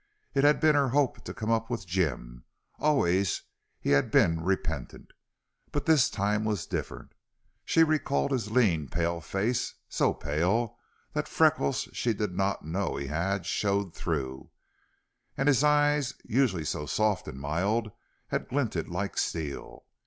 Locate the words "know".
12.65-12.95